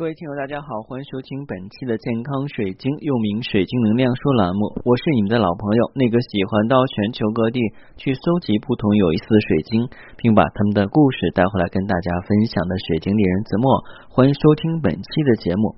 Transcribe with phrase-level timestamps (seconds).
[0.00, 4.72] 各位听友，大家好，欢迎收听本期的健康水晶，又名水晶能量说栏目。
[4.80, 7.60] 我是你们的老朋友，那个喜欢到全球各地
[8.00, 9.84] 去搜集不同有意思的水晶，
[10.16, 13.84] 并把他们的故事带回来跟大家分享的水晶猎人子墨。
[14.08, 15.76] 欢迎收听本期的节目。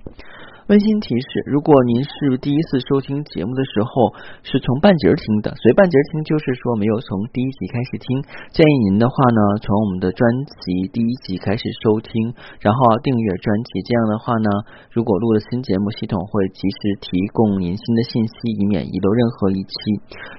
[0.73, 4.09] 温馨提示：如果您是第一次收听节目的时候，
[4.41, 8.25] 是从半截听的，所以半截听就是说没有从第一集开始听。
[8.49, 10.25] 建议您的话呢，从我们的专
[10.65, 13.85] 辑第一集开始收听，然后订阅专辑。
[13.85, 14.49] 这样的话呢，
[14.89, 19.77] 如果录了新节目，系统会及时提供您新的信息，以免遗漏任何一期。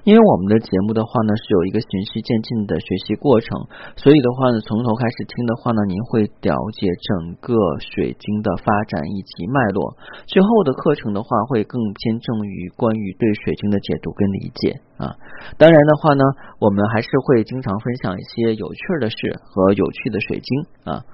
[0.02, 9.94] 因为我们的节目的话呢，是有一个循序渐进的学习过程，所以的话呢，从头开始听的话呢，您会了解整个水晶的发展以及脉络。
[10.26, 15.12] 之后的课程的话，会更偏重于关于对水晶的解读跟理解啊。
[15.58, 16.24] 当然的话呢，
[16.60, 21.04] 我们还是会经常分享一些有趣的事和有趣的水晶啊。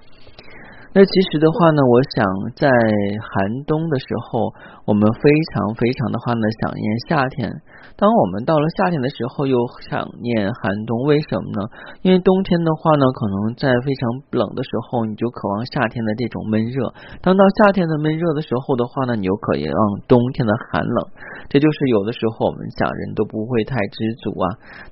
[0.92, 4.52] 那其实的话呢，我想在寒冬的时候，
[4.90, 5.22] 我们非
[5.54, 7.46] 常非常的话呢，想念夏天。
[7.95, 9.54] 当我们到了夏天的时候，又
[9.87, 11.62] 想念寒冬，为什么呢？
[12.02, 14.02] 因为冬天的话呢，可能在非常
[14.34, 16.90] 冷的时候，你就渴望夏天的这种闷热；
[17.23, 20.98] 当到夏天的闷热的时候的话呢，你又渴望冬天的寒冷。
[21.46, 24.46] 这就是有的时候我们想人都不会太知足啊。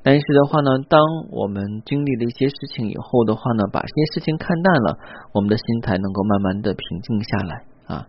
[0.06, 1.02] 但是的话呢，当
[1.34, 4.94] 我们经历了一些事情以后的话呢，把这些事情看淡了，
[5.34, 7.66] 我们的心才能够慢慢的平静下来。
[7.88, 8.04] 啊，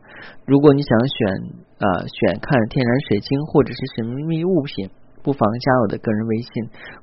[0.46, 1.18] 如果你想选
[1.80, 4.92] 啊选看天然水晶或者是神秘物品，
[5.24, 6.52] 不妨加我的个人微信。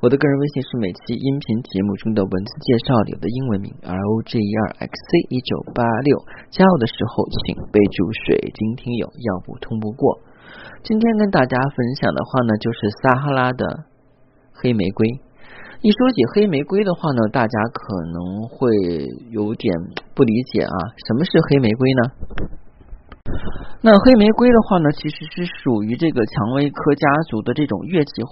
[0.00, 6.20] 我的个人微信是每期音频节目中的文字介绍里的英文名 R O G E R X C 一九八六。
[6.50, 10.20] 加我的时候请备注水晶听友，要不通不过。
[10.84, 13.64] 今天跟大家分享的话呢，就是撒哈拉的
[14.52, 15.08] 黑玫瑰。
[15.80, 18.68] 一说起黑玫瑰的话呢，大家可能会
[19.30, 19.72] 有点
[20.14, 20.76] 不理解啊，
[21.08, 22.02] 什么是黑玫瑰呢？
[23.82, 28.30] 那黑玫瑰的话呢，其实是属于这个蔷薇科家族的这种月季花。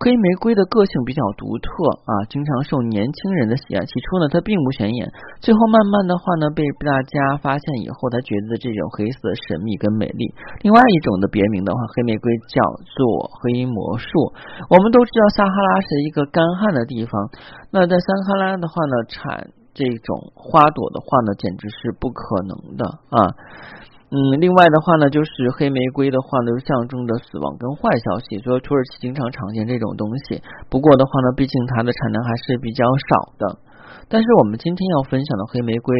[0.00, 1.70] 黑玫瑰的个性比较独特
[2.08, 3.84] 啊，经常受年轻人的喜爱。
[3.84, 5.06] 起初呢，它并不显眼，
[5.40, 10.26] 最后慢慢的话呢，被大家发现以后，他觉得这种黑色神秘跟美丽。
[10.62, 12.58] 另外一种的别名的话，黑玫瑰叫
[12.96, 14.08] 做黑魔术。
[14.70, 17.12] 我们都知道撒哈拉是一个干旱的地方，
[17.70, 23.18] 那在撒哈拉的话呢，产这种花朵的话呢，简直是不可能的啊。
[24.10, 30.42] 嗯，另外的话呢，就是黑玫瑰的话呢，象征着死亡跟坏消息，所以土耳其经常常见这种东西。
[30.68, 33.58] 不过的话呢，毕竟它的产量还是比较少的。
[34.08, 35.94] 但是我们今天要分享的黑玫瑰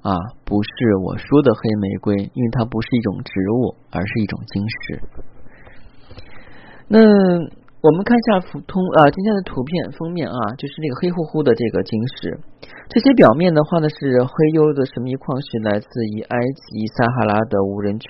[0.00, 5.02] 啊，不是我说的黑玫瑰，因为它不是一种植物，而是一种晶石。
[6.88, 7.61] 那。
[7.82, 12.38] 我们看一下普通啊，今天的图片封面啊，就是那个黑乎乎的这个晶石。
[12.86, 16.38] 这些表面的话呢，是黑黝的神秘矿石，来自于埃
[16.70, 18.06] 及撒哈拉的无人区，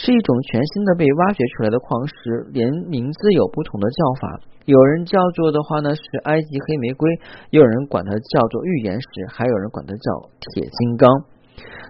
[0.00, 4.40] 是一种全新的被挖掘出来的矿石，连名字有不同的叫法。
[4.64, 7.04] 有人叫做的话呢是埃及黑玫瑰，
[7.52, 10.08] 也有人管它叫做预言石，还有人管它叫
[10.40, 11.12] 铁金刚。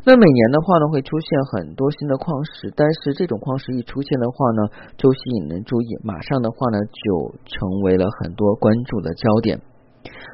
[0.05, 4.63] 那每年的话呢，会出现很多新的矿石，但是这种矿石一出现的话呢，
[4.97, 9.61] 就吸引人注意，马上的话呢，就成为了很多关注的焦点。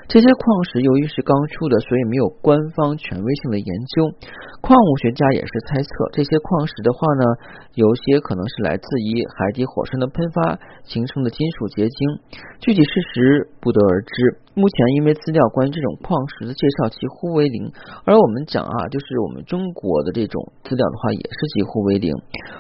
[0.09, 4.13] 这些矿石由于是刚出的，所以没有官方权威性的研究。
[4.61, 7.25] 矿物学家也是猜测，这些矿石的话呢，
[7.75, 11.99] 有些可能是来自于海底火山的喷发形成的金属结晶，
[12.61, 14.39] 具体事实不得而知。
[14.55, 17.73] 目前因为资料关于这种矿石的介绍几乎为零，
[18.05, 22.13] 而我们讲啊，就是我们中国的这种资料的话，也是几乎为零。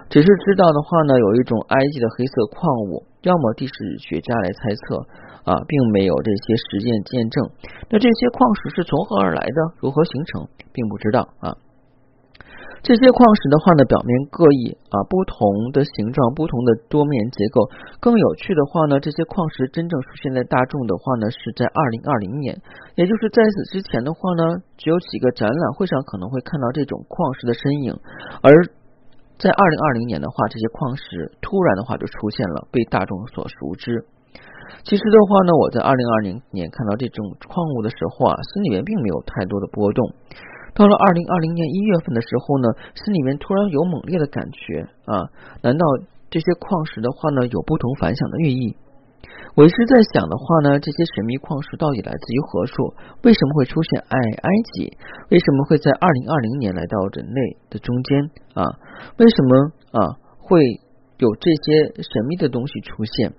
[0.08, 5.04] 只是知道的话呢，有一种埃及的黑色矿物，要么地质学家来猜测。
[5.44, 7.50] 啊，并没有这些实践见证。
[7.90, 9.58] 那这些矿石是从何而来的？
[9.80, 10.48] 如何形成？
[10.72, 11.56] 并不知道啊。
[12.82, 17.70] 这些矿石的话呢，表面各异啊，不同的形状，不同的多面结构。
[18.00, 22.58] 更有趣的话呢，这些矿石真正出现在大众的话呢，是在二零二零年，
[22.96, 24.42] 也就是在此之前的话呢，
[24.76, 27.94] 只有几个展览会上可能会看到这种矿石的身影。
[28.42, 28.50] 而
[29.38, 34.06] 在二零二零年的话，这些矿石突然的话就出现了，被大众所熟知。
[34.84, 40.10] 其实的话呢，我在二零二零年看到这种矿物的时候啊，心里面并没有太多的波动。
[40.74, 45.28] 到了二零二零年一月份的时候呢，心里面突然有猛烈的感觉啊！
[45.60, 45.84] 难道
[46.30, 48.76] 这些矿石的话呢，有不同凡响的寓意？
[49.54, 52.94] 我一直在想的话呢，这些神秘矿石到底来自于何处？
[53.22, 54.96] 为什么会出现埃埃及？
[55.28, 58.64] 为什么会在二零二零年来到人类的中间啊？
[59.18, 59.56] 为什么
[59.92, 60.58] 啊会
[61.18, 63.34] 有这些神秘的东西出现？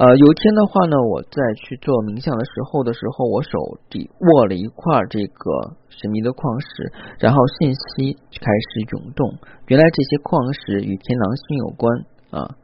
[0.00, 3.52] 呃，有一天的话呢，我在去做冥想的时候的时候，我手
[3.92, 6.88] 底握了一块这个神秘的矿石，
[7.20, 9.28] 然后信息开始涌动。
[9.68, 11.84] 原来这些矿石与天狼星有关
[12.32, 12.56] 啊。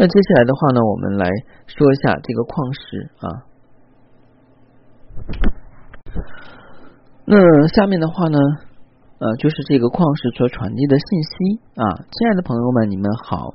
[0.00, 1.28] 那接下来的话呢，我们来
[1.68, 2.80] 说一下这个矿石
[3.20, 3.28] 啊。
[7.28, 7.36] 那
[7.68, 8.38] 下面的话呢，
[9.20, 11.84] 呃，就是这个矿石所传递的信息啊。
[12.08, 13.52] 亲爱的朋友们，你们好。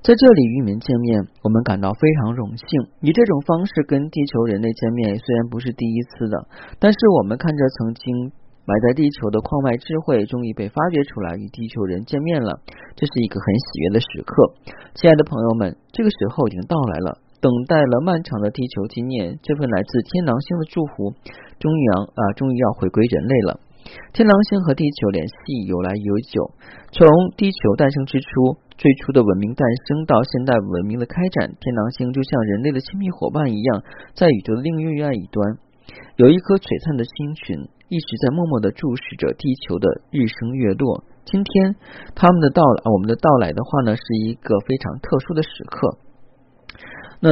[0.00, 2.66] 在这里与你们见面，我们感到非常荣幸。
[3.04, 6.48] 以这种方式跟地球人类见面，虽然不是第一次的，
[6.80, 8.32] 但是我们看着曾经
[8.64, 12.64] 埋在地球的矿脉智慧，终于被发掘出来，与地球人见面了，
[12.96, 14.56] 这是一个很喜悦的时刻。
[14.96, 21.12] 亲爱的朋友们，这个时候已经到来了，等待了漫长的地球纪念，这份来自天狼星的祝福，
[21.60, 23.60] 终于要啊，终于要回归人类了。
[24.12, 25.34] 天狼星和地球联系
[25.68, 26.52] 有来有久，
[26.92, 27.04] 从
[27.36, 33.84] 地球诞生之初，最初的文明诞生到现代文明的开展，天狼星就像人类的亲密伙伴一样，
[34.14, 34.74] 在宇宙的另
[35.04, 35.58] 外一端，
[36.16, 37.60] 有一颗璀璨的星群，
[37.92, 41.04] 一直在默默的注视着地球的日升月落。
[41.28, 41.76] 今天，
[42.16, 46.00] 他们的到来，我们的到来的话呢，是一个非常特殊的时刻。
[47.20, 47.28] 那。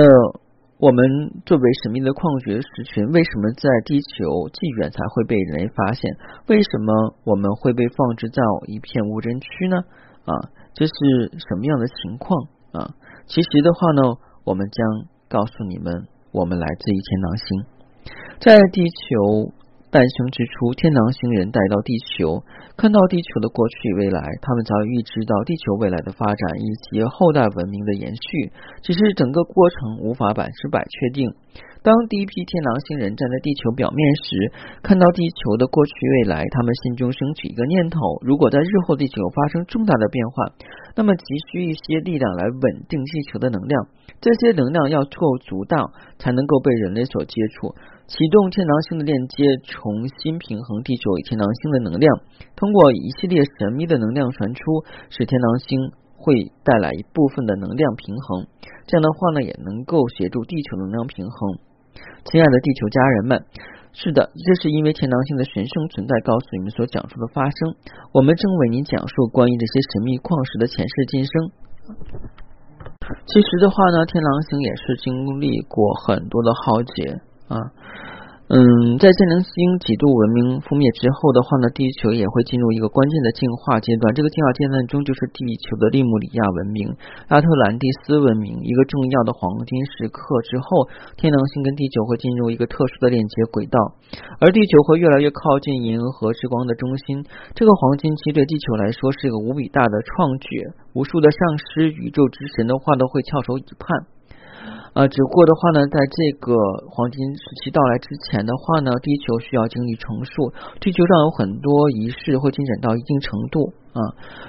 [0.78, 6.06] 我们作为神秘的矿穴石群，为什么在地球既远才会被人类发现？
[6.46, 9.82] 为什么我们会被放置在一片无人区呢？
[10.28, 10.92] 啊，这是
[11.40, 12.92] 什么样的情况啊？
[13.26, 14.02] 其实的话呢，
[14.44, 17.64] 我们将告诉你们，我们来自于天狼星，
[18.38, 19.56] 在地球。
[19.90, 22.44] 诞生之初，天狼星人带到地球，
[22.76, 28.52] 看到地球的过去未来，他们早已预知到地球未来的发展以及后代文明的延续，
[28.82, 31.32] 只是整个过程无法百分之百确定。
[31.82, 34.52] 当第一批天狼星人站在地球表面时，
[34.82, 35.92] 看到地球的过去
[36.22, 40.52] 未来，他们心中升起一个念头：如果在日后地球发生重大的变化，
[40.96, 43.86] 那么急需一些力量来稳定地球的能量。
[44.20, 45.78] 这些能量要够足大，
[46.19, 47.75] 才能够被人类所接触。
[48.08, 52.10] 启动天狼星的链接，重新平衡地球与天狼星的能量。
[52.56, 54.60] 通过一系列神秘的能量传出，
[55.10, 58.46] 使天狼星会带来一部分的能量平衡。
[58.86, 61.68] 这样的话呢，也能够协助地球能量平衡。
[62.30, 63.44] 亲爱的地球家人们，
[63.92, 67.74] 是的，这是因为天狼星的神圣存在告诉你们所讲述的发生。
[68.12, 71.32] 我们正为您讲述关于这些神秘矿石的前世今生。
[73.26, 77.20] 其实的话呢，天狼星也是经历过很多的浩劫。
[77.48, 77.56] 啊。
[78.48, 79.52] 嗯，在天狼星
[79.84, 84.16] 几度文明覆灭之后的话呢，地球也会进入一个关键的进化阶段。
[84.16, 86.96] 这个进化阶段中，就是地球的利姆里亚文明、
[87.28, 90.88] 阿特兰蒂斯文明一个重要的黄金时刻之后，
[91.20, 93.76] 天狼星跟地球会进入一个特殊的链接轨道，
[94.40, 97.28] 而地球会越来越靠近银河之光的中心。
[97.52, 104.08] 这个黄金期对地球来说是一个无比大的创举，无数的上师、宇宙之神的话都会翘首以盼。
[104.98, 106.58] 啊，只不过的话呢，在这个
[106.90, 110.50] 黄金时期到来之前的话呢，地球需要经历重塑，
[110.82, 114.02] 地球上有很多仪式会进展到一定程度啊。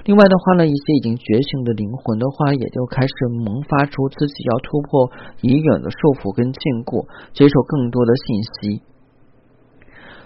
[0.10, 3.14] 另外的话呢，一些已经觉醒的灵魂的话，也就开始
[3.46, 5.14] 萌发出自己要突破
[5.46, 8.82] 已远的束缚跟禁锢，接受更多的信息。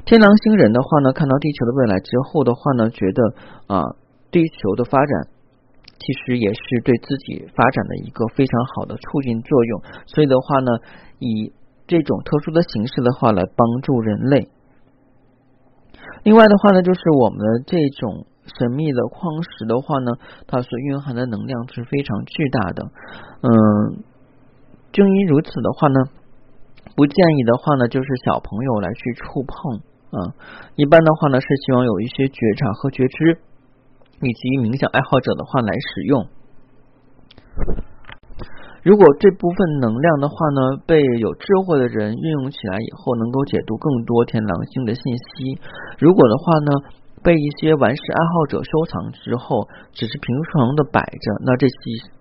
[0.07, 3.19] 天狼星人的话呢，看到地球的未来之后的话呢，觉得
[3.67, 3.83] 啊，
[4.31, 5.32] 地球的发展。
[5.99, 10.71] 其实也是对自己发展的一个非常好的促进作用，所以的话呢，
[11.19, 11.53] 以
[11.87, 14.49] 这种特殊的形式的话来帮助人类。
[16.23, 18.25] 另外的话呢，就是我们的这种
[18.57, 20.11] 神秘的矿石的话呢，
[20.47, 22.91] 它所蕴含的能量是非常巨大的。
[23.41, 24.03] 嗯，
[24.91, 25.99] 正因如此的话呢，
[26.95, 29.77] 不建议的话呢，就是小朋友来去触碰
[30.11, 30.35] 啊。
[30.75, 33.39] 一般的话呢，是希望有一些觉察和觉知。
[34.23, 36.25] 以及冥想爱好者的话来使用。
[38.83, 45.55] 如果这部分能量的话呢，被有智慧的人运用起来以后，能够解读更多天狼星的信息。
[46.03, 46.71] 如果的话呢，
[47.23, 51.75] 被一些玩世爱好者收藏之后，只是平常的摆着，那这些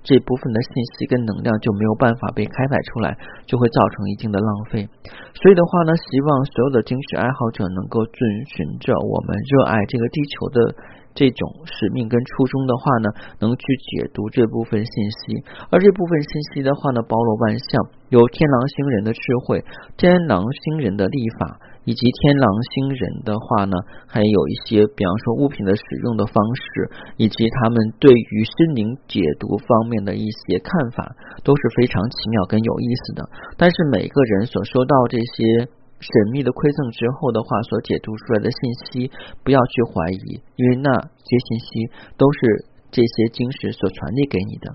[0.06, 4.86] 这部分的信息跟能量就没有办法被开采出来，就会造成一定的浪费。
[5.34, 10.78] 所以的话呢，希望所有的精神爱好者能够遵循着我们热爱这个地球的。
[11.14, 13.08] 这种使命跟初衷的话呢，
[13.40, 19.64] 能去解读这部分信息，而这部分信息的话呢，包罗万象，有天狼星人的智慧，
[19.96, 23.76] 天狼星人的立法，以及天狼星人的话呢，
[24.06, 31.14] 还有一些，比方说物品的使用的方式，以及他们对于心灵解读方面的一些看法，
[31.44, 33.28] 都是非常奇妙跟有意思的。
[33.56, 35.68] 但是每个人所收到这些。
[36.02, 38.58] 神秘的馈赠之后的话，所解读出来的信
[38.90, 39.06] 息，
[39.46, 41.86] 不要去怀疑，因为那些信息
[42.18, 44.66] 都是这些晶石所传递给你的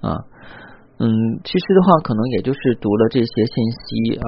[0.00, 0.16] 啊。
[0.96, 1.06] 嗯，
[1.44, 4.26] 其实的话，可能也就是读了这些信息啊。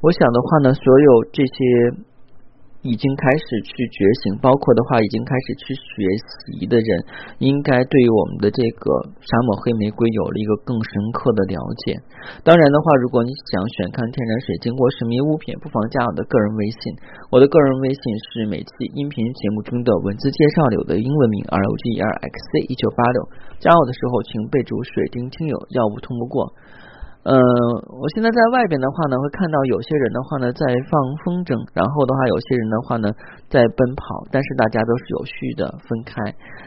[0.00, 2.10] 我想的话呢，所有这些。
[2.84, 6.04] 已经开始去觉醒，包括的话已经开始去学
[6.60, 6.88] 习的人，
[7.40, 8.84] 应该对于我们的这个
[9.24, 11.56] 沙漠黑玫瑰有了一个更深刻的了
[11.88, 11.96] 解。
[12.44, 16.92] 当然的话，如果你想选看天然水晶或神秘物品，不妨加我的个人微信。
[17.32, 23.18] 我的个人微信是每期音频节目中的文字介绍里的英文名 R O G E R X C 一九八六。
[23.64, 26.52] 加我的时候，请备注水晶听友，要不通不过。
[27.24, 27.32] 呃，
[27.88, 30.60] 我现在在外边的话呢，会看到有些人的话呢在
[30.92, 30.92] 放
[31.24, 33.08] 风筝，然后的话有些人的话呢
[33.48, 36.20] 在奔跑，但是大家都是有序的分开，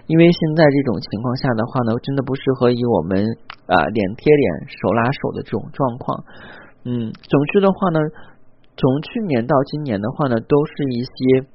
[0.09, 3.21] 因为现在这种情况下的话呢，真的不适合以我们
[3.69, 6.25] 啊脸贴脸手拉手的这种状况。
[6.89, 8.01] 嗯，总之的话呢，
[8.73, 11.45] 从去年到今年的话呢，都是一些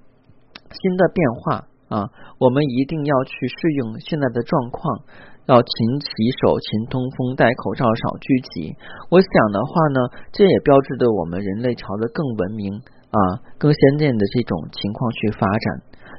[0.71, 2.07] 新的变化啊，
[2.39, 5.03] 我们一定要去适应现在的状况。
[5.47, 5.71] 要勤
[6.01, 8.75] 洗手、勤通风、戴口罩、少聚集。
[9.11, 9.99] 我想的话呢，
[10.33, 12.73] 这也标志着我们人类朝着更文明
[13.11, 13.19] 啊、
[13.59, 15.67] 更先进的这种情况去发展。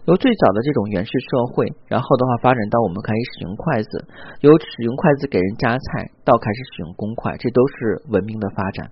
[0.05, 4.05] 由最早的这种原始社会，然后的话发展到我们可以使用筷子，
[4.41, 8.91] 由使用筷子给人夹菜到开始使用公筷，这都是文明的发展。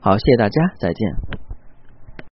[0.00, 1.51] 好，谢谢大家，再见。